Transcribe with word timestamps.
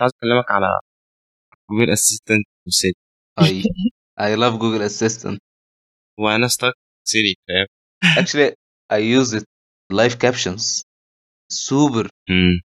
عايز 0.00 0.12
أكلمك 0.14 0.50
على 0.50 0.66
Google 1.70 1.92
Assistant 1.92 2.46
و 2.66 2.72
Siri 2.72 2.94
I 3.40 3.62
I 4.20 4.36
love 4.38 4.58
Google 4.58 4.82
Assistant. 4.90 5.38
وأنا 6.18 6.48
start 6.48 6.74
Siri 7.04 7.34
فاهم؟ 7.48 7.66
Actually 8.24 8.52
I 8.92 8.98
use 9.20 9.32
it 9.40 9.44
live 9.92 10.14
captions. 10.14 10.82
super 11.52 12.08
امم 12.30 12.60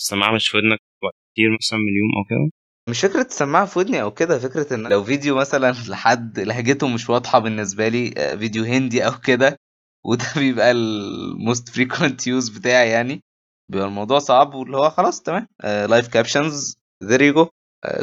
السماعة 0.00 0.34
مش 0.34 0.48
في 0.48 0.56
ودنك 0.56 0.78
كتير 1.32 1.48
مثلا 1.60 1.78
من 1.78 1.88
اليوم 1.88 2.10
أو 2.18 2.24
كده؟ 2.30 2.50
مش 2.90 3.00
فكرة 3.00 3.22
تسمعها 3.22 3.66
في 3.66 3.78
ودني 3.78 4.02
أو 4.02 4.14
كده 4.14 4.38
فكرة 4.38 4.74
إن 4.74 4.86
لو 4.86 5.04
فيديو 5.04 5.36
مثلا 5.36 5.72
لحد 5.88 6.38
لهجته 6.40 6.88
مش 6.88 7.10
واضحة 7.10 7.38
بالنسبة 7.38 7.88
لي 7.88 8.14
آه، 8.16 8.36
فيديو 8.36 8.64
هندي 8.64 9.06
أو 9.06 9.20
كده 9.20 9.56
وده 10.08 10.24
بيبقى 10.42 10.70
ال 10.70 10.90
most 10.90 11.68
frequent 11.68 12.26
use 12.26 12.48
بتاعي 12.58 12.88
يعني. 12.90 13.22
بيبقى 13.72 13.86
الموضوع 13.86 14.18
صعب 14.18 14.54
واللي 14.54 14.76
هو 14.76 14.90
خلاص 14.90 15.22
تمام. 15.22 15.48
live 15.64 16.08
captions 16.08 16.78
there 17.04 17.22
you 17.22 17.32
go 17.34 17.48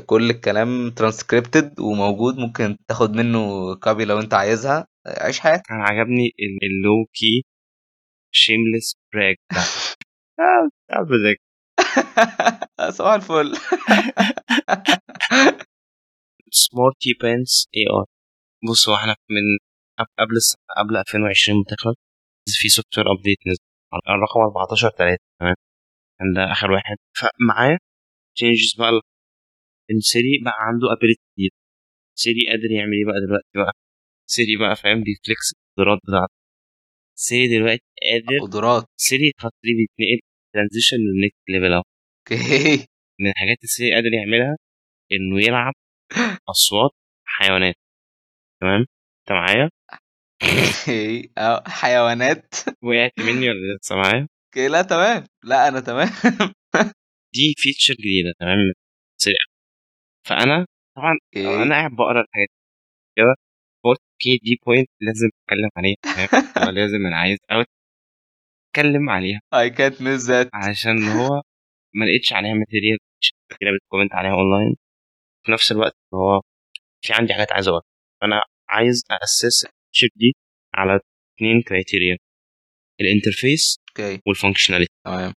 كل 0.05 0.29
الكلام 0.29 0.89
ترانسكريبتد 0.91 1.79
وموجود. 1.79 2.37
ممكن 2.37 2.77
تاخد 2.87 3.11
منه 3.15 3.75
copy 3.75 4.05
لو 4.05 4.19
انت 4.19 4.33
عايزها. 4.33 4.87
آه، 5.07 5.23
عيش 5.23 5.39
حياتك. 5.39 5.63
كان 5.65 5.77
عجبني 5.81 6.27
ال- 6.39 6.59
ال 6.69 7.05
low-key 7.13 7.43
shameless 8.31 8.95
brag 9.13 9.35
ده. 9.51 9.57
آه، 10.93 11.03
بذاك 11.03 11.37
صباح 12.97 13.13
الفل. 13.13 13.53
smarty 16.51 17.13
pants 17.21 17.67
you 17.77 17.81
are 17.99 18.05
بص 18.69 18.89
هو 18.89 18.95
إحنا 18.95 19.15
من 19.29 19.43
قبل 19.99 20.07
قبل 20.19 20.35
الس- 20.35 20.55
قبل 20.77 20.97
2020 20.97 21.57
ما 21.59 21.63
تخلص 21.67 21.95
في 22.61 22.69
software 22.69 23.07
update 23.11 23.37
نزل. 23.47 23.63
على 23.93 24.15
الرقم 24.17 24.39
14 24.39 24.89
3 24.89 25.17
تمام؟ 25.39 25.55
كان 26.19 26.33
ده 26.35 26.51
آخر 26.51 26.71
واحد. 26.71 26.97
فمعاه 27.19 27.77
changes 28.35 28.75
بقى 28.79 28.89
إن 29.91 29.99
Siri 29.99 30.41
بقى 30.45 30.53
عنده 30.67 30.87
ability 30.93 31.21
جديد. 31.37 31.51
Siri 32.15 32.47
قادر 32.49 32.71
يعمل 32.71 32.93
إيه 32.99 33.05
بقى 33.05 33.19
دلوقتي 33.27 33.55
بقى؟ 33.55 33.71
Siri 34.29 34.57
بقى 34.57 34.75
فاهم؟ 34.75 35.03
بي 35.03 35.18
flex 35.18 35.47
القدرات 35.55 35.99
بتاعته. 36.07 36.33
Siri 37.17 37.47
دلوقتي 37.57 37.83
قادر 38.03 38.39
قدرات 38.47 38.83
Siri 38.97 39.31
خط 39.39 39.53
لي 39.63 39.71
بيتنقل 39.79 40.19
transition 40.53 40.97
لل 40.97 41.13
next 41.13 41.43
level 41.49 41.73
أهو. 41.73 41.83
okay. 42.31 42.87
من 43.19 43.27
الحاجات 43.29 43.57
اللي 43.59 43.67
Siri 43.75 43.93
قادر 43.95 44.13
يعملها 44.13 44.55
إنه 45.11 45.43
يلعب 45.47 45.73
أصوات 46.53 46.91
حيوانات. 47.27 47.75
تمام؟ 48.61 48.79
أنت 49.21 49.31
معايا؟ 49.31 49.69
okay. 50.49 51.31
أه، 51.37 51.63
حيوانات. 51.67 52.55
وقعت 52.83 53.11
مني 53.19 53.49
ولا 53.49 53.75
لسه؟ 53.81 53.95
معايا 53.95 54.27
okay. 54.47 54.67
لا 54.67 54.81
تمام. 54.81 55.23
لا 55.43 55.67
أنا 55.67 55.79
تمام. 55.79 56.09
دي 57.33 57.53
feature 57.57 57.93
جديدة 57.93 58.33
تمام. 58.39 58.57
Siri 59.17 59.35
فأنا 60.27 60.65
طبعا 60.97 61.13
okay. 61.37 61.63
أنا 61.63 61.75
قاعد 61.75 61.91
بقرأ 61.91 62.21
الحاجات 62.21 62.47
كده 63.17 63.35
قلت 63.85 63.99
okay 64.13 64.37
دي 64.43 64.59
point 64.65 64.89
لازم 65.01 65.27
أتكلم 65.43 65.69
عليها 65.77 65.95
هو 66.67 66.69
لازم 66.79 67.05
أنا 67.07 67.17
عايز 67.17 67.37
أوي 67.51 67.65
أتكلم 68.69 69.09
عليها. 69.09 69.39
I 69.55 69.69
can't 69.69 69.99
miss 69.99 70.27
that. 70.27 70.49
عشان 70.53 71.03
هو 71.03 71.41
ما 71.95 72.05
لقيتش 72.05 72.33
عليها 72.33 72.53
material 72.53 72.97
كده 73.49 73.69
بت 73.81 73.88
comment 73.88 74.13
عليها 74.13 74.31
اونلاين 74.31 74.75
في 75.45 75.51
نفس 75.51 75.71
الوقت 75.71 75.95
هو 76.13 76.41
في 77.01 77.13
عندي 77.13 77.33
حاجات 77.33 77.51
عايز 77.51 77.67
أقولها. 77.67 77.85
فأنا 78.21 78.41
عايز 78.69 79.03
assess 79.23 79.67
ال 79.95 79.97
shape 79.97 80.09
دي 80.15 80.31
على 80.73 80.99
اثنين 81.37 81.61
criteria 81.67 82.17
ال 83.01 83.09
interface 83.09 83.77
okay 83.89 84.21
وال 84.27 84.36
functionality 84.36 84.93
تمام. 85.05 85.33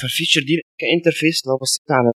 فال 0.00 0.09
feature 0.09 0.40
دي 0.40 0.54
ك 0.80 0.87
interface 0.87 1.46
لو 1.46 1.58
بصيت 1.62 1.90
على 1.90 2.10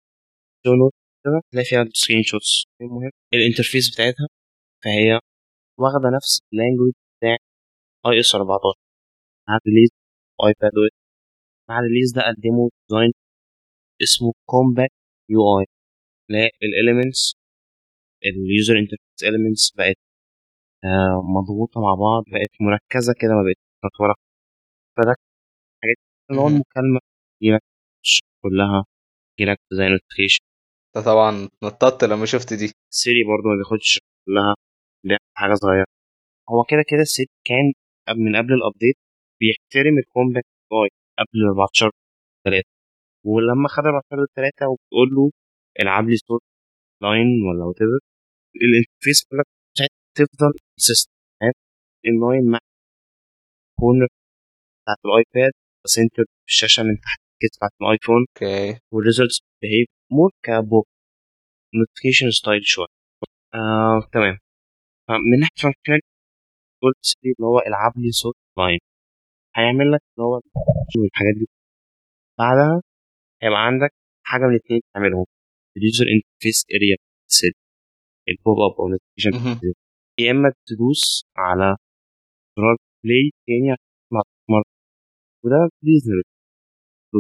ال 0.59 0.63
show 0.63 0.75
note 0.81 0.93
كده 1.25 1.41
تلاقي 1.51 1.65
فيها 1.65 1.85
screenshots 1.93 2.63
المهم 2.81 3.11
ال 3.33 3.39
interface 3.39 3.93
بتاعتها 3.93 4.27
فهي 4.83 5.19
واخدة 5.81 6.07
نفس 6.17 6.31
ال 6.53 6.58
language 6.58 6.93
بتاع 7.17 7.35
iOS 8.07 8.35
14 8.35 8.79
مع 9.47 9.59
release 9.67 9.89
iPad 10.45 10.89
مع 11.69 11.79
ال 11.79 11.83
release 11.83 12.09
ده 12.15 12.21
قدموا 12.29 12.69
design 12.89 13.11
اسمه 14.03 14.33
compact 14.51 14.93
UI 15.29 15.65
لا 16.29 16.49
ال 16.63 16.71
elements 16.71 17.33
ال 18.25 18.35
user 18.35 18.75
interface 18.79 19.23
elements 19.23 19.71
بقت 19.77 19.95
آه، 20.85 21.21
مضغوطة 21.35 21.81
مع 21.81 21.93
بعض 21.95 22.23
بقت 22.27 22.51
مركزة 22.61 23.13
كده 23.21 23.31
ما 23.33 23.43
بقتش 23.43 23.63
متطوره 23.85 24.15
فده 24.97 25.15
حاجات 25.83 25.97
اللي 26.31 26.41
هو 26.41 26.45
مهم. 26.47 26.55
المكالمة 26.55 26.99
تجيلك 27.41 27.61
كلها 28.43 28.85
تجيلك 29.37 29.59
زي 29.73 29.83
notification 29.89 30.43
انت 30.97 31.05
طبعا 31.05 31.49
نططت 31.63 32.03
لما 32.03 32.25
شفت 32.25 32.53
دي. 32.53 32.73
Siri 32.89 33.23
برضو 33.23 33.49
ما 33.49 33.55
بياخدش 33.57 33.99
كلها 34.27 34.55
دي 35.05 35.17
حاجة 35.37 35.53
صغيرة. 35.55 35.85
هو 36.49 36.63
كده 36.69 36.83
كده 36.89 37.03
Siri 37.03 37.29
كان 37.45 37.73
من 38.17 38.35
قبل 38.37 38.53
ال 38.53 38.59
update 38.59 38.95
بيحترم 39.41 39.97
ال 39.99 40.05
compact 40.05 40.47
UI 40.73 40.89
قبل 41.19 41.39
14 41.49 41.91
3 42.45 42.63
ولما 43.25 43.67
خد 43.69 43.83
14 43.85 44.27
3 44.35 44.67
وبتقول 44.69 45.09
له 45.15 45.31
العب 45.81 46.09
لي 46.09 46.17
صوت 46.17 46.43
lion 47.03 47.27
ولا 47.49 47.65
whatever 47.65 47.75
ال 47.81 47.99
interface 48.55 49.25
كلها 49.31 49.43
تفضل 50.17 50.53
system 50.77 51.11
align 52.05 52.51
مع 52.51 52.59
corner 53.79 54.07
بتاعت 54.83 54.97
ال 55.05 55.15
iPad 55.15 55.51
بس 55.85 55.97
انت 55.99 56.27
الشاشه 56.47 56.83
من 56.83 56.95
تحت 57.01 57.19
كده 57.41 57.49
بتاعت 57.57 57.71
الايفون 57.81 58.25
أوكي 58.29 58.79
والريزلتس 58.93 59.39
بتهيف 59.39 59.87
مور 60.11 60.31
كبوك 60.45 60.87
نوتيفيكيشن 61.75 62.31
ستايل 62.31 62.61
شوية 62.65 62.87
آه 63.53 64.09
تمام. 64.13 64.37
فمن 65.07 65.39
ناحية 65.39 65.55
functional 65.63 65.99
قلت 66.83 66.97
اللي 67.25 67.47
هو 67.47 67.59
العب 67.67 67.93
لي 67.97 68.11
صوت 68.11 68.35
lion 68.57 68.79
هيعمل 69.55 69.91
لك 69.91 70.01
اللي 70.17 70.25
هو 70.27 70.41
الحاجات 71.05 71.33
دي. 71.39 71.47
بعدها 72.39 72.81
هيبقى 73.43 73.65
عندك 73.67 73.93
حاجة 74.25 74.41
من 74.41 74.49
الاثنين 74.51 74.81
تعملهم. 74.93 75.25
ال 75.77 75.83
user 75.83 76.05
interface 76.15 76.65
area 76.75 76.97
ال 78.29 78.36
pop 78.36 78.57
up 78.59 78.79
أو 78.79 78.87
notification. 78.89 79.31
يا 80.19 80.31
إما 80.31 80.49
تدوس 80.67 81.23
على 81.37 81.75
زرار 82.57 82.75
play 83.03 83.31
تاني 83.47 83.71
عشان 83.71 83.85
تسمع 84.07 84.21
مرة. 84.49 84.69
وده 85.43 85.59
reasonable 85.85 86.23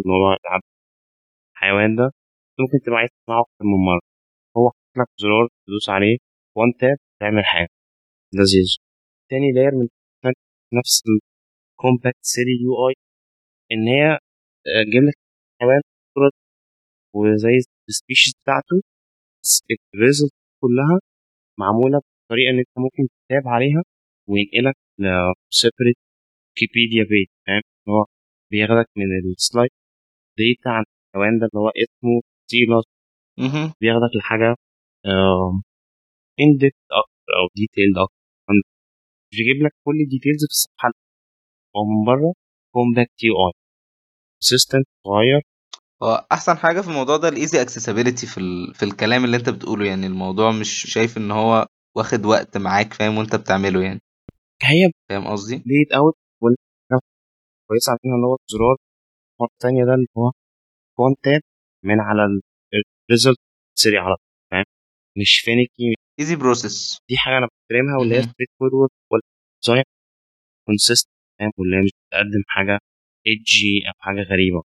موضوع 0.05 0.37
العب 0.45 0.61
الحيوان 1.53 1.95
ده 1.95 2.11
ممكن 2.59 2.77
تبقى 2.85 2.97
عايز 2.99 3.09
تسمعه 3.17 3.41
أكتر 3.41 3.65
من 3.71 3.79
مرة. 3.89 4.01
هو 4.57 4.65
حاطط 4.71 4.97
لك 4.99 5.09
زرار 5.21 5.47
تدوس 5.67 5.89
عليه. 5.89 6.17
One 6.57 6.69
tap 6.79 6.97
تعمل 7.21 7.45
حاجة. 7.45 7.69
لذيذ 8.33 8.69
تاني 9.29 9.51
layer 9.55 9.71
من 9.79 9.87
نفس 10.79 10.95
ال 11.09 12.19
compact 12.21 12.55
Siri 12.63 12.73
UI 12.89 12.93
إن 13.71 13.83
هي 13.95 14.05
آه، 14.69 14.83
تجيب 14.87 15.03
لك 15.07 15.17
حيوان 15.61 15.81
صورة 16.15 16.31
وزي 17.15 17.55
ال 17.89 17.95
species 17.95 18.33
بتاعته. 18.43 18.77
ال 19.95 20.01
result 20.01 20.33
كلها 20.61 20.99
معمولة 21.59 22.01
بطريقة 22.29 22.49
إن 22.51 22.59
أنت 22.59 22.69
ممكن 22.77 23.03
ت 23.27 23.32
tap 23.32 23.47
عليها 23.47 23.83
وينقلك 24.29 24.75
ل 24.99 25.10
separate 25.10 25.97
Wikipedia 26.49 27.03
page 27.09 27.27
فاهم؟ 27.47 27.61
اللي 27.87 27.97
هو 27.97 28.05
بياخدك 28.51 28.89
من 28.97 29.05
ال 29.37 29.43
slide 29.43 29.69
data 30.37 30.69
عن 30.69 30.83
الحيوان 31.15 31.39
ده 31.39 31.45
اللي 31.47 31.59
هو 31.65 31.69
اسمه 31.69 32.21
سيلاس. 32.51 32.83
بياخدك 33.81 34.15
لحاجة 34.17 34.55
in 36.41 36.57
depth 36.59 36.75
أكتر 36.91 37.31
أو 37.39 37.47
detailed 37.55 37.97
أكتر. 37.97 38.15
بيجيب 39.33 39.65
لك 39.65 39.71
كل 39.85 39.95
ال 40.05 40.10
details 40.10 40.45
في 40.45 40.51
الصفحة 40.51 40.89
هو 41.75 41.81
من 41.85 42.05
بره 42.07 42.33
compact 42.73 43.23
UI 43.23 43.33
system 43.47 44.79
صغير 45.07 45.41
هو 46.03 46.27
أحسن 46.31 46.57
حاجة 46.57 46.81
في 46.81 46.87
الموضوع 46.87 47.17
ده 47.17 47.29
ال 47.29 47.36
easy 47.36 47.61
accessibility 47.61 48.27
في 48.27 48.37
ال... 48.39 48.73
في 48.75 48.83
الكلام 48.85 49.25
اللي 49.25 49.37
أنت 49.37 49.49
بتقوله 49.49 49.85
يعني 49.85 50.07
الموضوع 50.07 50.51
مش 50.51 50.69
شايف 50.93 51.17
إن 51.17 51.31
هو 51.31 51.67
واخد 51.97 52.25
وقت 52.25 52.57
معاك 52.57 52.93
فاهم؟ 52.93 53.17
وانت 53.17 53.35
بتعمله 53.35 53.83
يعني. 53.83 53.99
هي 54.63 54.91
فاهم 55.09 55.27
قصدي؟ 55.27 55.55
laid 55.55 55.93
out 55.93 56.13
كويس 57.69 57.89
عارفين 57.89 58.11
إن 58.11 58.23
هو 58.23 58.37
زرار. 58.47 58.77
مرة 59.41 59.49
تانية 59.59 59.85
ده 59.85 59.93
اللي 59.93 60.07
هو 60.17 60.31
one 60.99 61.15
tap 61.23 61.41
من 61.85 61.99
على 61.99 62.21
ال 63.09 63.13
result 63.13 63.37
سريع 63.79 64.03
على 64.05 64.15
طول 64.15 64.25
فاهم؟ 64.51 64.63
مش 65.17 65.39
finicky 65.45 65.93
easy 66.19 66.35
process 66.35 66.99
دي 67.09 67.17
حاجة 67.17 67.37
أنا 67.37 67.47
بحترمها 67.47 67.97
واللي 67.99 68.15
هي. 68.15 68.21
straightforward 68.21 68.49
وال 68.59 68.89
design 69.11 69.83
consistent 70.67 71.09
فاهم؟ 71.39 71.51
واللي 71.57 71.75
هي 71.77 71.81
مش 71.81 71.91
بتقدم 72.07 72.43
حاجة 72.47 72.79
edgy 73.27 73.87
أو 73.87 73.93
حاجة 73.99 74.21
غريبة. 74.31 74.63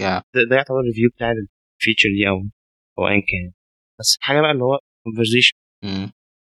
yeah 0.00 0.22
ده, 0.50 0.56
يعتبر 0.56 0.80
ال 0.80 0.84
review 0.84 1.10
بتاع 1.16 1.30
ال 1.30 1.40
feature 1.40 2.08
دي 2.16 2.28
أو 2.28 2.36
أو 2.98 3.08
أيا 3.08 3.20
كان. 3.20 3.52
بس 4.00 4.16
حاجة 4.20 4.40
بقى 4.40 4.50
اللي 4.50 4.64
هو 4.64 4.78
مم. 5.84 6.12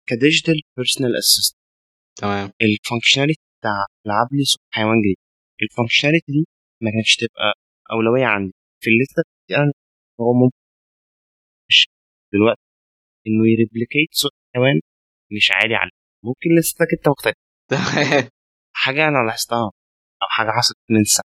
ك 0.10 0.16
digital 0.16 0.62
personal 0.78 1.18
assistant 1.18 1.60
تمام. 2.22 2.52
ال 2.62 2.67
functionality 2.67 3.42
بتاع 3.60 3.80
العب 4.06 4.28
لي 4.32 4.44
صوت 4.44 4.62
حيوان 4.72 5.00
جديد. 5.02 5.18
ال 5.62 5.67
functionality 5.67 6.32
دي 6.32 6.44
ما 6.82 6.92
كانتش 6.92 7.16
تبقى 7.16 7.54
أولوية 7.92 8.26
عندي. 8.26 8.54
في 8.82 8.90
الليسته 8.90 9.24
أنا 9.64 9.72
هو 10.22 10.34
ممكن 10.34 10.58
مش 11.70 11.88
دلوقتي. 12.34 12.62
إنه 13.28 13.44
ي 13.52 13.57
replicate 13.57 14.10
صوت 14.12 14.32
حيوان 14.56 14.80
مش 15.36 15.52
عالي 15.52 15.76
عليه. 15.76 15.98
ممكن 16.24 16.50
لستك 16.60 16.88
أنت 16.98 17.08
مختلف 17.10 17.36
تمام. 17.70 18.30
حاجة 18.82 19.08
أنا 19.08 19.20
لاحظتها 19.28 19.72
أو 20.22 20.28
حاجة 20.38 20.52
حصلت 20.58 20.78
من 20.90 21.04
سنة. 21.04 21.30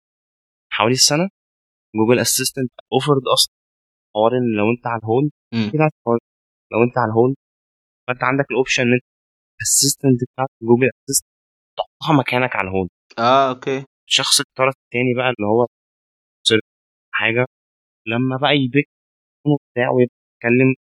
حوالي 0.71 0.93
السنة 0.93 1.29
Google 1.95 2.19
Assistant 2.19 2.71
offered 2.93 3.25
أصلا 3.33 3.53
حوار 4.13 4.31
إن 4.39 4.47
لو 4.57 4.65
أنت 4.73 4.87
على 4.87 5.01
حوار 6.05 6.19
لو 6.71 6.83
أنت 6.83 6.97
على 6.97 7.09
ال 7.11 7.16
hold 7.16 7.35
فانت 8.07 8.23
عندك 8.23 8.45
ال 8.51 8.56
option 8.56 8.83
إن 8.83 8.93
أنت 8.93 9.03
ال 9.61 9.67
assistant 9.67 10.19
بتاعت 10.33 10.49
Google 10.61 10.89
Assistant 11.09 11.29
تحطها 11.77 12.17
مكانك 12.19 12.55
على 12.55 12.67
ال 12.67 12.72
hold 12.72 12.89
آه 13.19 13.49
okay. 13.49 13.85
الشخص 14.09 14.39
الطرف 14.39 14.73
التاني 14.85 15.13
بقى 15.17 15.29
اللي 15.29 15.47
هو 15.47 15.67
حاجة 17.13 17.45
لما 18.07 18.37
بقى 18.41 18.51
ي 18.57 18.63
pick 18.63 18.85
up 19.73 19.81
تاعه 19.81 19.91
ويبقى 19.93 20.15
يتكلم 20.37 20.75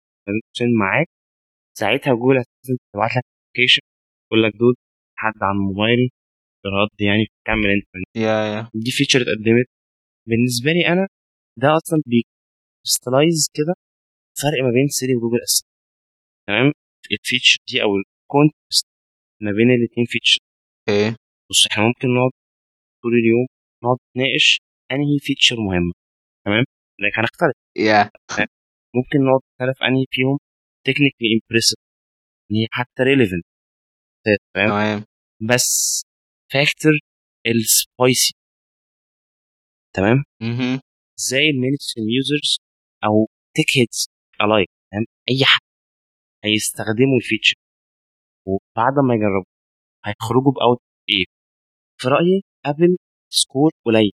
معاك 0.78 1.06
ساعتها 1.78 2.14
Google 2.14 2.36
Assistant 2.38 2.80
تبعت 2.94 3.10
لك 3.16 3.24
application 3.56 3.82
يقول 4.26 4.42
لك 4.44 4.52
dude 4.56 4.74
حد 5.18 5.34
على 5.42 5.52
الموبايل 5.52 6.10
رد 6.66 7.00
يعني 7.00 7.26
كمل 7.46 7.66
إنت 7.70 8.06
yeah 8.16 8.22
yeah. 8.54 8.70
دي 8.74 8.90
feature 8.90 9.20
اتقدمت. 9.22 9.66
بالنسبة 10.28 10.72
لي 10.72 10.88
أنا 10.88 11.08
ده 11.56 11.68
أصلا 11.76 12.02
بي 12.06 12.28
crystallize 12.28 13.48
كده 13.54 13.74
فرق 14.42 14.64
ما 14.64 14.70
بين 14.70 14.88
Siri 14.88 15.16
و 15.16 15.19
Google 15.19 15.38
Assistant 15.42 15.70
تمام؟ 16.48 16.72
ال 17.12 17.18
feature 17.18 17.58
دي 17.68 17.82
أو 17.82 17.88
ال 17.96 18.07
contest 18.08 18.86
ما 19.40 19.52
بين 19.52 19.70
الاثنين 19.70 20.06
feature 20.06 20.40
okay 20.88 21.16
بص 21.50 21.66
إحنا 21.70 21.84
ممكن 21.84 22.08
نقعد 22.14 22.30
طول 23.02 23.12
اليوم 23.22 23.46
نقعد 23.84 23.98
نتناقش 24.10 24.60
أنهي 24.92 25.18
feature 25.20 25.56
مهمه 25.56 25.92
تمام؟ 26.44 26.64
لكن 27.00 27.20
هنختلف. 27.20 27.56
yeah 27.76 28.10
ممكن 28.96 29.18
نقعد 29.26 29.40
نختلف 29.52 29.82
أنهي 29.82 30.04
فيهم 30.10 30.38
technically 30.84 31.28
impressive 31.42 31.78
ان 32.50 32.56
هي 32.56 32.66
حتى 32.70 33.02
relevant 33.02 33.44
تمام؟ 34.54 34.68
تمام. 34.68 35.04
بس 35.50 36.02
factor 36.52 36.92
ال 37.46 37.61
spicy 37.61 38.34
تمام. 39.96 40.24
زي 41.16 41.44
ال 41.54 41.59
mainstream 41.59 42.06
users 42.08 42.58
أو 43.04 43.28
tech 43.56 43.66
heads 43.76 44.08
alike 44.40 44.68
تمام؟ 44.92 45.04
أي 45.28 45.44
حد. 45.44 45.60
هيستخدموا 46.44 47.16
ال 47.16 47.21
feature. 47.21 47.56
وبعد 48.46 48.94
ما 49.08 49.14
يجربوا 49.14 49.50
هيخرجوا 50.04 50.52
ب 50.52 50.59
out 50.59 50.80
إيه 51.10 51.24
في 52.00 52.08
رأيي 52.08 52.42
Apple 52.66 52.96
score 53.30 53.70
قليل. 53.86 54.12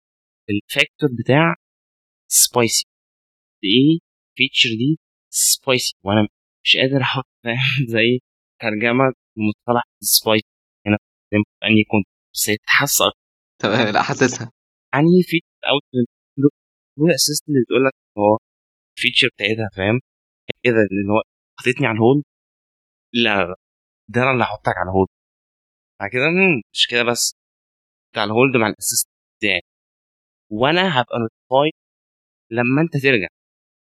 ال 0.50 0.59
factor 0.59 1.08
بتاع 1.20 1.54
spicy 2.28 2.84
إيه 3.64 3.98
feature 4.36 4.68
دي 4.78 4.98
spicy 5.30 5.94
وأنا 6.04 6.28
مش 6.64 6.76
قادر 6.76 7.02
أحط 7.02 7.26
زي 7.94 8.20
ترجمة 8.60 9.04
مصطلح 9.36 9.84
spicy 10.00 10.46
هنا 10.86 10.96
في 11.30 11.36
أنهي 11.64 11.84
كنت 11.90 12.06
بس 12.34 12.50
أكتر. 13.02 13.18
تمام 13.58 13.92
لا 13.94 14.02
حاسسها 14.02 14.50
أنهي 14.94 15.22
feature 15.22 15.62
أو 15.70 16.00
Google 16.98 17.14
Assistant 17.14 17.48
اللي 17.48 17.60
بتقول 17.64 17.84
لك 17.86 17.92
هو 18.18 18.38
ال 18.98 19.02
feature 19.02 19.28
بتاعتها 19.34 19.68
فاهم؟ 19.76 20.00
إيه 20.66 20.72
ده؟ 20.72 20.78
اللي 20.90 21.12
هو 21.12 21.22
حطيتني 21.58 21.86
على 21.86 21.96
ال 21.96 22.01
hold 22.01 22.22
لا. 23.14 23.54
ده 24.08 24.22
أنا 24.22 24.30
اللي 24.32 24.44
هحطك 24.44 24.76
على 24.76 24.88
ال 24.90 24.94
hold 24.94 25.08
بعد 26.00 26.10
كده 26.10 26.22
مش 26.74 26.86
كده 26.90 27.02
بس. 27.02 27.34
على 28.16 28.24
ال 28.30 28.36
hold 28.36 28.56
مع 28.56 28.66
ال 28.68 28.73
assistant 28.73 29.12
بتاعي. 29.38 29.60
وأنا 30.52 31.00
هبقى 31.00 31.18
notified 31.18 31.70
لما 32.50 32.82
أنت 32.82 32.92
ترجع 33.02 33.28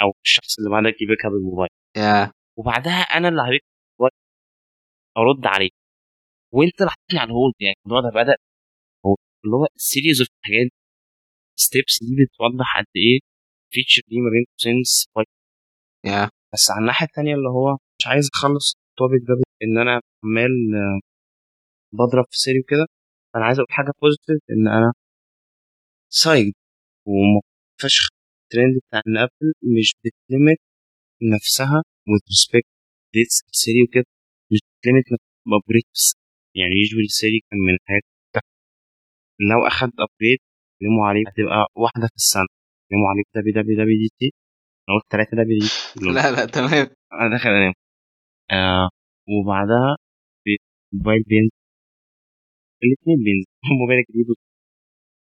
أو 0.03 0.12
الشخص 0.25 0.59
اللي 0.59 0.71
بعدك 0.71 1.03
ي 1.03 1.07
pick 1.07 1.25
up 1.26 1.32
الموبايل 1.33 1.71
yeah 1.97 2.32
وبعدها 2.59 2.93
أنا 3.17 3.29
اللي 3.29 3.43
ه 3.43 3.47
pick 3.47 3.62
أرد 5.19 5.47
عليك. 5.47 5.73
وأنت 6.55 6.81
اللي 6.81 6.91
حطيتني 6.91 7.21
على 7.21 7.29
ال 7.31 7.35
hold 7.35 7.55
يعني 7.61 7.77
الموضوع 7.87 8.11
ده 8.11 8.15
بدأ 8.23 8.37
هو 9.07 9.17
اللي 9.45 9.57
هو 9.57 9.67
series 9.76 10.21
of 10.21 10.29
حاجات 10.45 10.71
steps 11.59 11.99
دي 12.05 12.15
بتوضح 12.25 12.79
قد 12.79 12.87
إيه 12.97 13.19
feature 13.73 14.03
دي 14.09 14.17
ما 14.21 14.31
بين 14.31 14.45
قوسين 14.53 14.83
yeah 16.05 16.31
بس 16.55 16.71
على 16.71 16.81
الناحية 16.81 17.06
الثانية 17.06 17.35
اللي 17.35 17.49
هو 17.49 17.77
مش 17.99 18.06
عايز 18.06 18.29
أخلص 18.35 18.77
ال 18.91 18.96
topic 18.96 19.23
ده 19.29 19.35
إن 19.65 19.79
أنا 19.79 20.01
عمال 20.25 20.53
آه، 20.75 21.01
بضرب 21.93 22.25
في 22.31 22.37
Siri 22.38 22.61
وكده 22.61 22.87
أنا 23.37 23.45
عايز 23.45 23.59
أقول 23.59 23.73
حاجة 23.73 23.93
positive 24.03 24.41
إن 24.51 24.69
أنا 24.69 24.93
سايد 26.12 26.55
وفشخ 27.06 28.09
الترند 28.45 28.75
بتاع 28.89 29.01
إن 29.09 29.17
ابل 29.17 29.53
مش 29.79 29.95
بتلمت 30.05 30.59
نفسها 31.35 31.83
with 32.11 32.25
respect 32.35 32.69
dates 33.17 33.37
السيري 33.53 33.83
وكده 33.89 34.05
مش 34.53 34.61
بتلمت 34.81 35.05
نفسها 35.12 35.35
بابجريد 35.50 35.85
بس 35.95 36.15
يعني 36.55 36.75
يجوالي 36.83 37.05
السيري 37.07 37.41
كان 37.50 37.59
من 37.61 37.75
الحاجات 37.75 38.03
لو 39.50 39.67
أخد 39.67 39.89
ابجريد 40.05 40.39
يسلموا 40.81 41.07
عليه 41.09 41.25
هتبقى 41.29 41.67
واحدة 41.77 42.07
في 42.12 42.17
السنة 42.17 42.47
يسلموا 42.91 43.09
عليه 43.11 43.23
دبليو 43.35 43.55
دبليو 43.62 43.77
دبليو 43.81 43.99
دي 44.03 44.09
تي 44.19 44.29
أنا 44.89 44.97
قلت 44.99 45.13
ثلاثة 45.13 45.31
دي 45.49 45.59
تي 46.01 46.05
لا 46.15 46.31
لا 46.33 46.45
تمام. 46.47 46.87
أنا 47.13 47.31
داخل 47.37 47.49
أنام. 47.49 47.73
آه 48.51 48.89
وبعدها 49.29 49.97
بي- 50.47 50.59
موبايل 50.93 51.23
بينزل 51.23 51.51
الاثنين 52.85 53.17
بينزل 53.25 53.51
موبايل 53.81 54.05
جديد 54.11 54.27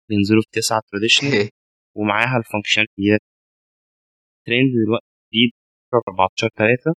بينزلوا 0.09 0.41
في 0.41 0.49
تسعة 0.59 0.81
تراديشنال 0.91 1.49
ومعاها 1.97 2.37
الفانكشن 2.37 2.85
ديت 2.97 3.21
ترند 4.47 4.71
دلوقتي 4.85 5.05
جديد. 5.33 5.51
14 5.93 6.49
3 6.57 6.93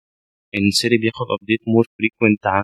إن 0.55 0.71
سيري 0.71 0.97
بياخد 0.97 1.25
ابديت 1.41 1.59
مور 1.67 1.85
فريكوينت 1.97 2.47
عن 2.47 2.63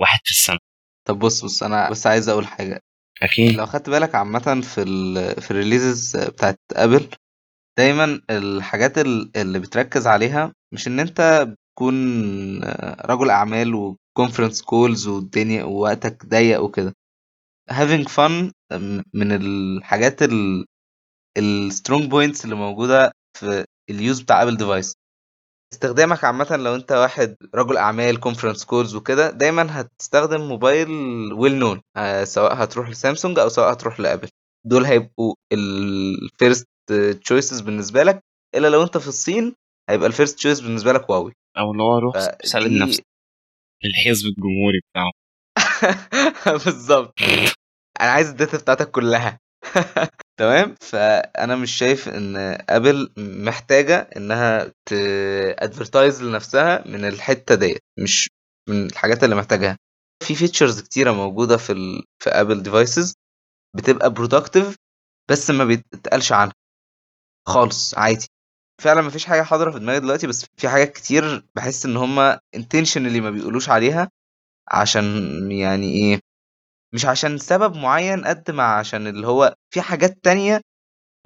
واحد 0.00 0.18
في 0.24 0.30
السنة. 0.30 0.58
طب 1.06 1.18
بص 1.18 1.44
بص 1.44 1.62
أنا 1.62 1.90
بس 1.90 2.06
عايز 2.06 2.28
أقول 2.28 2.46
حاجة. 2.46 2.80
أكيد. 3.22 3.52
لو 3.56 3.66
خدت 3.66 3.90
بالك 3.90 4.14
عامة 4.14 4.60
في 4.74 4.82
ال 4.82 5.14
في 5.42 5.50
الريليزز 5.50 6.16
بتاعت 6.16 6.58
ابل 6.72 7.08
دايما 7.78 8.20
الحاجات 8.30 8.98
ال- 8.98 9.36
اللي 9.36 9.58
بتركز 9.58 10.06
عليها 10.06 10.52
مش 10.74 10.88
إن 10.88 11.00
أنت 11.00 11.48
تكون 11.76 11.94
رجل 13.04 13.30
أعمال 13.30 13.74
وكونفرنس 13.74 14.62
كولز 14.62 15.06
والدنيا 15.08 15.64
ووقتك 15.64 16.26
ضيق 16.26 16.60
وكده. 16.60 16.92
Having 17.72 18.04
fun 18.08 18.52
من 19.14 19.32
الحاجات 19.32 20.18
السترونج 21.38 22.10
بوينتس 22.10 22.44
اللي 22.44 22.54
موجودة 22.56 23.12
في 23.38 23.64
اليوز 23.90 24.20
بتاع 24.20 24.42
ابل 24.42 24.56
ديفايس 24.56 24.94
استخدامك 25.74 26.24
عامة 26.24 26.56
لو 26.56 26.74
أنت 26.74 26.92
واحد 26.92 27.36
رجل 27.54 27.76
أعمال 27.76 28.20
كونفرنس 28.20 28.64
كولز 28.64 28.94
وكده 28.94 29.30
دايما 29.30 29.80
هتستخدم 29.80 30.40
موبايل 30.40 30.88
ويل 31.32 31.54
نون 31.58 31.80
سواء 32.24 32.54
هتروح 32.64 32.90
لسامسونج 32.90 33.38
أو 33.38 33.48
سواء 33.48 33.72
هتروح 33.72 34.00
لأبل. 34.00 34.28
دول 34.66 34.84
هيبقوا 34.84 35.34
الفيرست 35.52 36.66
تشويسز 36.92 37.60
بالنسبة 37.60 38.02
لك 38.02 38.20
إلا 38.54 38.68
لو 38.68 38.82
أنت 38.82 38.98
في 38.98 39.08
الصين 39.08 39.54
هيبقى 39.90 40.06
الفيرست 40.06 40.36
تشويس 40.38 40.60
بالنسبة 40.60 40.92
لك 40.92 41.10
هواوي 41.10 41.32
أو 41.58 41.72
اللي 41.72 41.82
هو 41.82 41.98
روح 41.98 42.14
فدي 42.52 42.78
نفسك. 42.78 43.04
الحزب 43.84 44.26
الجمهوري 44.26 44.80
بتاعه 44.90 45.12
بالظبط. 46.64 47.14
أنا 48.00 48.10
عايز 48.10 48.28
الداتا 48.28 48.56
بتاعتك 48.58 48.90
كلها. 48.90 49.38
تمام؟ 50.40 50.74
فأنا 50.80 51.56
مش 51.56 51.70
شايف 51.72 52.08
إن 52.08 52.36
ابل 52.68 53.12
محتاجة 53.18 53.96
إنها 54.16 54.72
تادفرتايز 54.88 56.22
لنفسها 56.22 56.88
من 56.88 57.04
الحتة 57.04 57.54
ديت 57.54 57.80
مش 57.98 58.28
من 58.68 58.86
الحاجات 58.86 59.24
اللي 59.24 59.34
محتاجاها 59.36 59.76
في 60.26 60.34
فيتشرز 60.34 60.80
كتيرة 60.82 61.12
موجودة 61.12 61.56
في 61.56 61.72
ال... 61.72 62.04
في 62.22 62.30
ابل 62.30 62.62
ديفايسز 62.62 63.14
بتبقى 63.76 64.12
برودكتيف 64.12 64.76
بس 65.30 65.50
ما 65.50 65.64
بيتقالش 65.64 66.32
عنها. 66.32 66.52
خالص 67.48 67.94
عادي. 67.98 68.26
فعلا 68.82 69.02
مفيش 69.02 69.26
حاجة 69.26 69.42
حاضرة 69.42 69.70
في 69.70 69.78
دماغي 69.78 70.00
دلوقتي 70.00 70.26
بس 70.26 70.46
في 70.56 70.68
حاجات 70.68 70.92
كتير 70.92 71.22
بحس 71.56 71.86
إن 71.86 71.96
هم 71.96 72.32
intentionally 72.56 73.20
ما 73.22 73.30
بيقولوش 73.30 73.68
عليها 73.68 74.10
عشان 74.72 75.04
يعني 75.52 75.92
إيه 75.94 76.20
مش 76.94 77.06
عشان 77.06 77.38
سبب 77.38 77.76
معين 77.76 78.24
قد 78.24 78.50
ما 78.50 78.62
عشان 78.62 79.06
اللي 79.06 79.26
هو 79.26 79.54
في 79.74 79.80
حاجات 79.80 80.18
تانية 80.24 80.60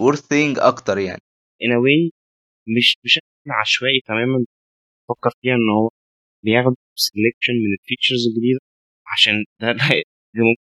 worth 0.03 0.21
saying 0.21 0.59
أكتر 0.63 0.99
يعني. 0.99 1.21
In 1.65 1.69
a 1.69 1.81
way 1.85 2.11
مش 2.79 2.97
بشكل 3.05 3.27
عشوائي 3.63 4.01
تماما 4.07 4.45
فكر 5.09 5.31
فيها 5.43 5.55
إن 5.55 5.71
هو 5.79 5.91
بياخد 6.45 6.75
سelection 7.01 7.55
من 7.65 7.73
الفيتشرز 7.81 8.27
الجديدة 8.29 8.61
عشان 9.13 9.45
ده 9.61 9.73
ده 10.37 10.43
ممكن 10.51 10.63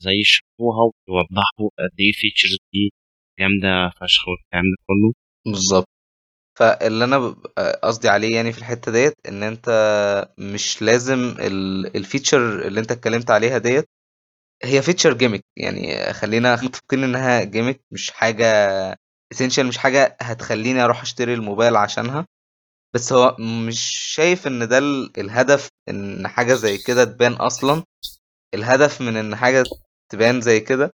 زي 0.00 0.10
يشرحوها 0.20 0.92
ويوضحوا 1.08 1.70
قد 1.78 1.96
إيه 2.00 2.08
الفيتشرز 2.10 2.58
دي 2.72 2.90
جامده 3.38 3.90
فشخ 4.00 4.28
والكلام 4.28 4.64
ده 4.64 4.76
كله. 4.86 5.12
بالظبط. 5.52 5.88
فاللي 6.58 7.04
أنا 7.04 7.18
قصدي 7.84 8.08
عليه 8.08 8.36
يعني 8.36 8.52
في 8.52 8.58
الحتة 8.58 8.92
ديت 8.92 9.14
إن 9.28 9.42
أنت 9.42 9.68
مش 10.38 10.82
لازم 10.82 11.18
ال- 11.40 11.96
الفيتشر 11.96 12.66
اللي 12.68 12.80
أنت 12.80 12.92
اتكلمت 12.92 13.30
عليها 13.30 13.58
ديت 13.58 13.86
هي 14.64 14.82
فيتشر 14.82 15.14
جيمك 15.14 15.40
يعني 15.56 16.12
خلينا 16.12 16.54
متفقين 16.64 17.04
إنها 17.04 17.44
جيمك 17.44 17.80
مش 17.92 18.10
حاجة 18.10 18.46
اسينشال 19.32 19.66
مش 19.66 19.78
حاجة 19.78 20.16
هتخليني 20.20 20.80
أروح 20.84 21.02
أشتري 21.02 21.34
الموبايل 21.34 21.76
عشانها. 21.76 22.26
بس 22.94 23.12
هو 23.12 23.36
مش 23.40 23.80
شايف 24.14 24.46
إن 24.46 24.68
ده 24.68 24.78
الهدف 25.18 25.68
إن 25.88 26.28
حاجة 26.28 26.54
زي 26.54 26.78
كده 26.78 27.04
تبان 27.04 27.32
أصلا. 27.32 27.82
الهدف 28.54 29.00
من 29.00 29.16
إن 29.16 29.36
حاجة 29.36 29.64
تبان 30.12 30.40
زي 30.40 30.60
كده 30.60 30.90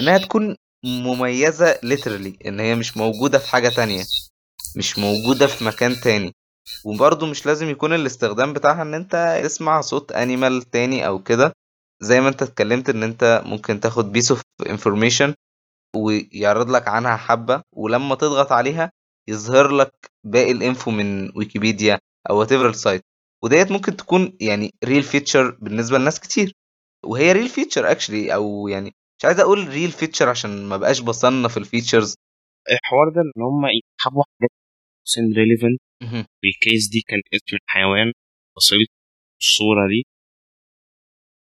إنها 0.00 0.18
تكون 0.18 0.56
مميزة 0.84 1.78
ليترلي 1.82 2.38
إن 2.46 2.60
هي 2.60 2.74
مش 2.74 2.96
موجودة 2.96 3.38
في 3.38 3.48
حاجة 3.48 3.68
تانية 3.68 4.04
مش 4.76 4.98
موجودة 4.98 5.46
في 5.46 5.64
مكان 5.64 6.00
تاني. 6.00 6.34
وبرضه 6.84 7.26
مش 7.26 7.46
لازم 7.46 7.68
يكون 7.70 7.92
الاستخدام 7.92 8.52
بتاعها 8.52 8.82
إن 8.82 8.94
أنت 8.94 9.40
تسمع 9.44 9.80
صوت 9.80 10.12
انيمال 10.12 10.62
تاني 10.62 11.06
أو 11.06 11.22
كده. 11.22 11.52
زي 12.02 12.20
ما 12.20 12.28
أنت 12.28 12.42
اتكلمت 12.42 12.88
إن 12.90 13.02
أنت 13.02 13.42
ممكن 13.46 13.80
تاخد 13.80 14.12
بيس 14.12 14.30
اوف 14.30 14.42
انفورميشن 14.66 15.34
ويعرض 15.96 16.70
لك 16.70 16.88
عنها 16.88 17.16
حبة 17.16 17.62
ولما 17.72 18.14
تضغط 18.14 18.52
عليها 18.52 18.90
يظهر 19.28 19.68
لك 19.70 20.10
باقي 20.24 20.52
الانفو 20.52 20.90
من 20.90 21.36
ويكيبيديا 21.36 21.98
أو 22.30 22.38
وات 22.38 22.52
ايفر 22.52 22.68
السايت 22.68 23.02
وديت 23.44 23.70
ممكن 23.70 23.96
تكون 23.96 24.36
يعني 24.40 24.74
ريل 24.84 25.02
فيتشر 25.02 25.50
بالنسبة 25.50 25.98
لناس 25.98 26.20
كتير. 26.20 26.52
وهي 27.04 27.32
ريل 27.32 27.48
فيتشر 27.48 27.90
اكشلي 27.90 28.34
أو 28.34 28.68
يعني 28.68 28.94
مش 29.18 29.24
عايز 29.24 29.40
أقول 29.40 29.68
ريل 29.68 29.90
فيتشر 29.90 30.28
عشان 30.28 30.50
ما 30.68 30.76
بقاش 30.76 31.00
بصنف 31.00 31.56
الفيتشرز 31.56 32.14
الحوار 32.70 33.08
ده 33.14 33.20
إن 33.20 33.42
هم 33.42 33.62
يسحبوا 33.66 34.22
حاجات 34.30 34.50
سن 35.04 35.32
ريليفنت 35.36 35.80
الكيس 36.44 36.88
دي 36.92 37.00
كان 37.08 37.20
اسم 37.34 37.56
الحيوان 37.56 38.12
بسيط 38.56 38.88
الصورة 39.40 39.88
دي. 39.88 40.00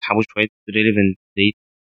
يسحبوا 0.02 0.24
شوية 0.30 0.48
ريليفنت 0.76 1.18
ديت 1.38 1.56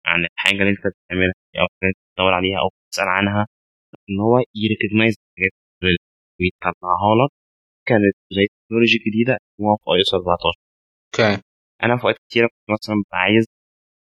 عن 0.06 0.20
الحاجة 0.24 0.60
اللي 0.62 0.70
أنت 0.70 0.84
بتعملها 0.94 1.34
أو 1.60 1.66
حاجة 1.82 1.92
بتدور 2.12 2.32
عليها 2.34 2.58
أو 2.62 2.68
بتسأل 2.88 3.08
عنها. 3.08 3.46
إن 4.10 4.20
هو 4.20 4.34
يريكوجنايز 4.62 5.14
الحاجات 5.20 5.52
ويطلعها 6.40 7.12
لك. 7.20 7.30
كانت 7.88 8.14
زي 8.36 8.46
تكنولوجي 8.52 8.98
جديدة 9.06 9.34
اسمها 9.34 9.76
في 9.84 9.86
اي 9.92 10.00
اس 10.00 10.14
14 10.14 10.58
أوكي. 11.06 11.42
أنا 11.84 11.96
في 11.96 12.02
اوقات 12.04 12.16
كتيرة 12.28 12.46
كنت 12.46 12.70
مثلا 12.78 12.96
عايز 13.12 13.44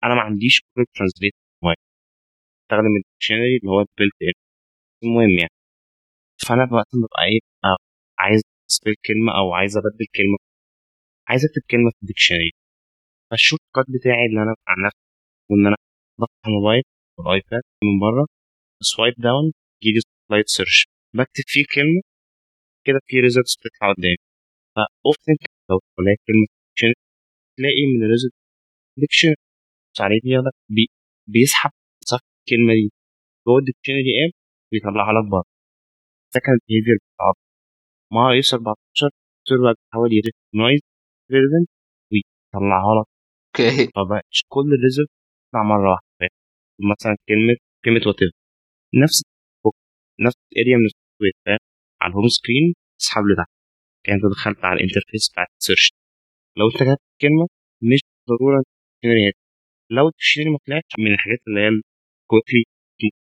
أنا 0.05 0.15
ما 0.15 0.21
عنديش 0.21 0.63
جوجل 0.77 0.87
ترانسليت 0.97 1.35
استخدم 2.63 2.95
الديكشنري 2.97 3.57
اللي 3.59 3.71
هو 3.71 3.81
البيلت 3.81 4.15
ان 4.23 4.33
المهم 5.05 5.39
يعني. 5.39 5.51
فأنا 6.49 6.65
مثلا 6.67 7.01
ببقى 7.05 7.25
إيه 7.31 7.41
عايز 8.19 8.43
اسبل 8.71 8.95
كلمة 9.07 9.33
أو 9.39 9.53
عايز 9.55 9.77
أبدل 9.77 10.07
كلمة. 10.17 10.39
عايز 11.29 11.43
أكتب 11.45 11.63
كلمة 11.71 11.91
في 11.91 11.99
الديكشنري 12.03 12.51
فالشورت 13.31 13.63
كات 13.77 13.87
بتاعي 13.89 14.27
اللي 14.31 14.43
أنا 14.43 14.55
عن 14.69 14.79
نفسي 14.87 14.99
وإن 15.51 15.67
أنا 15.67 15.77
بفتح 16.21 16.47
الموبايل 16.49 16.83
والايباد 17.19 17.63
من 17.85 17.95
بره 18.05 18.27
سوايب 18.83 19.15
داون 19.19 19.53
يجي 19.85 20.01
سلايد 20.29 20.47
سيرش 20.47 20.87
بكتب 21.17 21.45
فيه 21.47 21.65
كلمة 21.75 22.03
كده 22.87 23.01
في 23.07 23.21
ريزلتس 23.21 23.57
بتطلع 23.59 23.93
قدامي. 23.95 24.17
فاوفتن 24.77 25.37
لو 25.71 25.79
تلاقي 25.99 26.17
كلمة 26.29 26.47
تلاقي 27.59 27.83
من 27.97 28.05
الريزلت 28.07 28.35
ديكشنري 28.99 29.37
عليه 30.01 30.21
بياخدك 30.25 30.55
بي 30.69 30.87
بيسحب 31.27 31.71
صف 32.11 32.21
الكلمة 32.41 32.73
دي 32.75 32.93
جوه 33.47 33.59
الديكشنري 33.59 34.13
اب 34.27 34.31
بيطلعها 34.73 35.13
لك 35.13 35.31
بره 35.33 35.45
ده 36.35 36.41
كان 36.45 36.55
البيهيفير 36.55 36.97
بتاع 37.15 37.33
مع 38.13 38.33
ايس 38.33 38.55
14 38.55 38.77
بقى 39.65 39.75
بيحاول 39.79 40.11
يريكوجنايز 40.19 40.81
ريليفنت 41.33 41.69
ويطلعها 42.13 42.93
لك 42.99 43.07
أوكي 43.61 43.93
فبقتش 43.97 44.45
كل 44.49 44.69
ريزلت 44.85 45.11
تطلع 45.51 45.63
مرة 45.63 45.91
واحدة 45.91 46.29
مثلا 46.93 47.17
كلمة 47.29 47.57
كلمة 47.85 48.01
وات 48.07 48.21
نفس 49.05 49.23
نفس 50.27 50.37
الاريا 50.53 50.77
من 50.77 50.85
السوفت 50.87 51.21
وير 51.23 51.59
على 52.03 52.11
الهوم 52.11 52.29
سكرين 52.29 52.75
تسحب 53.01 53.23
لتحت 53.33 53.51
كان 54.05 54.15
انت 54.17 54.25
دخلت 54.35 54.65
على 54.65 54.77
الانترفيس 54.77 55.31
بتاعت 55.33 55.49
السيرش 55.61 55.93
لو 56.59 56.67
انت 56.69 56.77
كتبت 56.77 57.01
كلمة 57.23 57.47
مش 57.83 58.01
الديكشنري 58.31 59.33
لو 59.91 60.09
الديكشنري 60.09 60.51
ما 60.51 60.59
طلعش 60.67 60.93
من 60.99 61.13
الحاجات 61.15 61.39
اللي 61.49 61.61
هي 61.61 61.69
الكويكلي 61.69 62.63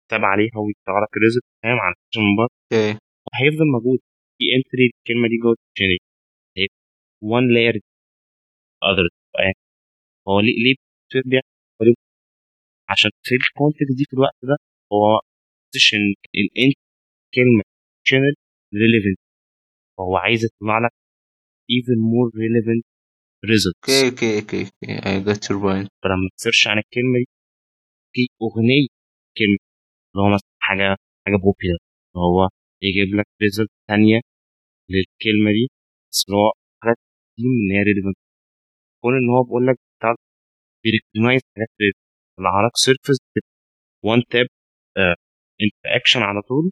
تتابع 0.07 0.27
عليها 0.27 0.57
ويطلع 0.63 0.95
لك 1.03 1.17
ريزلت 1.23 1.43
فاهم؟ 1.63 1.79
على 1.85 1.93
من 2.17 2.35
بره 2.37 2.49
أوكي. 2.73 2.99
وهيفضل 3.27 3.65
موجود. 3.75 3.99
في 4.37 4.45
انتري 4.57 4.85
الكلمة 4.97 5.27
دي 5.31 5.37
جوه 5.43 5.55
الديكشنري 5.59 5.99
وان 7.21 7.53
لاير 7.53 7.73
اذر 8.83 9.07
هو 10.27 10.39
ليه 10.39 10.53
ليه 10.63 10.75
بيعمل 11.29 11.95
عشان 12.89 13.11
في 13.23 13.35
الكونتكست 13.35 13.97
دي 13.97 14.05
في 14.09 14.13
الوقت 14.13 14.37
ده 14.43 14.55
هو 14.93 15.19
ان 15.75 16.13
الانت 16.35 16.77
كلمة 17.35 17.63
channel 18.09 18.35
relevant. 18.81 19.19
فهو 19.97 20.17
عايز 20.17 20.45
يطلع 20.45 20.79
لك 20.79 20.91
even 21.77 21.99
more 22.11 22.29
relevant 22.43 22.83
results. 23.51 23.89
أوكي 24.05 24.39
أوكي 24.39 24.59
أوكي 24.65 24.97
I 25.01 25.25
got 25.27 25.41
your 25.47 25.59
point. 25.65 25.87
فلما 26.03 26.29
تسيرش 26.37 26.67
عن 26.67 26.77
الكلمة 26.77 27.17
دي 27.19 27.25
في 28.13 28.21
أغنية 28.41 28.87
كلمة 29.37 29.59
اللي 30.15 30.23
هو 30.27 30.29
مثلا 30.35 30.49
حاجة 30.59 30.97
حاجة 31.27 31.35
بوبيلر 31.43 31.79
اللي 32.15 32.21
هو 32.27 32.49
يجيب 32.83 33.15
لك 33.19 33.25
ريزلت 33.43 33.71
ثانية 33.89 34.21
للكلمة 34.91 35.51
دي 35.57 35.65
بس 36.11 36.25
اللي 36.27 36.37
هو 36.37 36.51
حاجات 36.83 36.97
دي 37.37 37.43
إن 37.45 37.71
هي 37.77 37.83
ريليفنت 37.83 38.17
كون 39.03 39.13
إن 39.17 39.29
هو 39.29 39.43
بيقول 39.43 39.67
لك 39.67 39.77
بيريكوجنايز 40.83 41.41
حاجات 41.55 41.69
لك 42.67 42.77
سيرفيس 42.77 43.17
وان 44.05 44.23
تاب 44.31 44.47
انتراكشن 45.63 46.19
على 46.21 46.41
طول. 46.41 46.71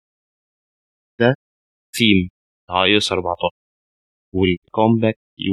ده 1.20 1.34
ثيم 1.98 2.30
بتاع 2.66 2.84
اي 2.84 2.98
اس 2.98 3.12
14 3.12 3.50
والكومباك 4.36 5.16
آي. 5.40 5.46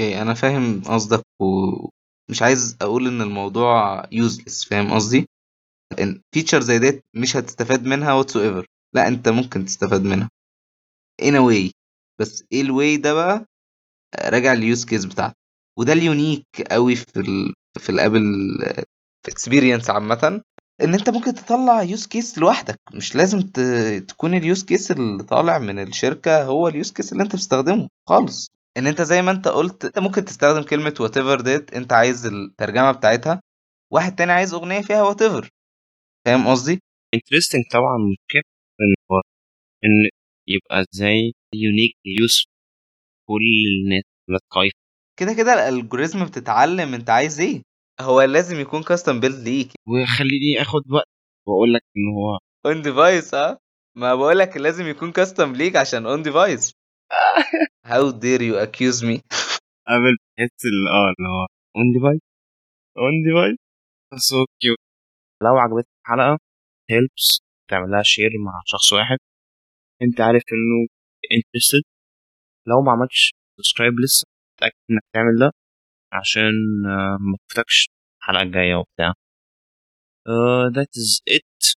أوكي 0.00 0.22
أنا 0.22 0.34
فاهم 0.34 0.82
قصدك 0.84 1.22
ومش 1.40 2.42
عايز 2.42 2.76
أقول 2.80 3.06
إن 3.06 3.20
الموضوع 3.22 4.02
يوزلس 4.12 4.64
فاهم 4.64 4.92
قصدي؟ 4.94 5.26
ان 6.00 6.20
feature 6.34 6.60
زي 6.60 6.78
ديت 6.78 7.04
مش 7.14 7.36
هتستفاد 7.36 7.84
منها 7.86 8.18
ever 8.18 8.66
لا 8.94 9.08
أنت 9.08 9.28
ممكن 9.28 9.64
تستفاد 9.64 10.02
منها. 10.02 10.28
in 11.22 11.34
a 11.34 11.40
way. 11.50 11.70
بس 12.20 12.44
إيه 12.52 12.60
ال 12.62 12.71
way 12.71 12.96
ده 12.96 13.14
بقى؟ 13.14 13.44
راجع 14.24 14.52
لل 14.54 14.66
use 14.66 14.84
case 14.84 15.04
بتاعتك. 15.04 15.36
وده 15.78 15.92
ال 15.92 16.00
unique 16.00 16.46
قوي 16.70 16.96
في 16.96 17.20
ال 17.20 17.54
في 17.78 17.90
ال 17.90 17.95
Apple 17.95 18.22
experience 19.28 19.90
عامة 19.90 20.42
إن 20.82 20.94
أنت 20.94 21.10
ممكن 21.10 21.34
تطلع 21.34 21.82
use 21.82 22.06
case 22.06 22.38
لوحدك. 22.38 22.80
مش 22.94 23.16
لازم. 23.16 23.40
تكون 24.08 24.34
ال 24.34 24.41
use 24.41 24.64
case 24.64 24.90
اللي 24.90 25.22
طالع 25.22 25.58
من 25.58 25.78
الشركة 25.78 26.44
هو 26.44 26.68
ال 26.68 26.74
use 26.74 26.92
case 26.92 27.12
اللي 27.12 27.22
أنت 27.24 27.32
بتستخدمه 27.36 27.88
خالص. 28.08 28.50
إن 28.76 28.86
أنت 28.86 29.02
زي 29.02 29.22
ما 29.22 29.30
أنت 29.30 29.48
قلت 29.48 29.84
أنت 29.84 29.98
ممكن 29.98 30.24
تستخدم 30.24 30.62
whatever 31.00 31.40
ديت 31.40 31.74
أنت 31.74 31.92
عايز 31.92 32.26
الترجمة 32.26 32.92
بتاعتها. 32.92 33.40
واحد 33.92 34.16
تاني 34.16 34.32
عايز 34.32 34.54
أغنية 34.54 34.80
فيها 34.80 35.02
ever 35.22 35.48
فاهم 36.26 36.48
قصدي؟ 36.48 36.80
interesting 37.14 37.62
طبعا 37.72 37.98
مشكله 37.98 38.42
إن 38.80 38.94
إن 39.84 40.08
يبقى 40.48 40.84
إزاي 40.94 41.32
unique 41.54 41.96
use 42.04 42.44
كل 43.28 43.42
الناس 43.84 44.02
خايفه 44.52 44.76
كده 45.18 45.32
كده 45.34 45.52
ال 45.68 45.74
algorithm 45.74 46.24
بتتعلم 46.24 46.94
أنت 46.94 47.10
عايز 47.10 47.40
إيه. 47.40 47.62
هو 48.00 48.22
لازم 48.22 48.60
يكون 48.60 48.82
custom 48.82 49.20
build 49.20 49.48
ليك. 49.48 49.68
وخليني 49.88 50.62
آخد 50.62 50.82
وقت 50.92 51.08
وأقول 51.48 51.74
لك 51.74 51.82
إن 51.96 52.14
هو 52.14 52.38
on 52.66 52.82
device 52.82 53.34
ها 53.34 53.58
ما 53.96 54.14
بقول 54.14 54.38
لك 54.38 54.56
لازم 54.56 54.86
يكون 54.86 55.12
custom 55.12 55.52
ليك 55.52 55.76
عشان 55.76 56.06
on 56.06 56.22
device 56.22 56.72
how 57.86 58.10
dare 58.10 58.42
you 58.42 58.54
accuse 58.56 59.04
me 59.04 59.16
قبل 59.88 60.16
بحس 60.38 60.64
آه 60.90 61.12
اللي 61.18 61.28
هو 61.28 61.46
on 61.76 61.92
device 61.94 62.20
on 62.98 63.22
device 63.24 63.56
so 64.28 64.44
cute 64.60 64.78
لو 65.42 65.58
عجبتك 65.58 65.88
الحلقة 66.04 66.38
هيلبس 66.90 67.40
تعملها 67.70 68.02
share 68.02 68.30
مع 68.44 68.62
شخص 68.66 68.92
واحد. 68.92 69.18
أنت 70.02 70.20
عارف 70.20 70.42
إنه 70.52 70.86
interested 71.36 71.82
لو 72.66 72.80
ما 72.82 72.92
عملتش 72.92 73.32
subscribe 73.56 73.92
لسه 74.04 74.24
اتاكد 74.58 74.76
إنك 74.90 75.02
تعمل 75.14 75.38
ده 75.40 75.50
عشان 76.12 76.52
ما 77.20 77.36
تفوتكش 77.48 77.88
الحلقة 78.20 78.42
الجاية 78.42 78.74
وبتاع. 78.74 79.12
that 80.76 80.90
is 81.00 81.20
it. 81.36 81.76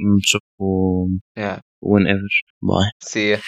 نشوفكم 0.00 1.20
whenever. 1.84 2.32
Bye. 2.62 2.90
See 3.00 3.30
ya. 3.32 3.38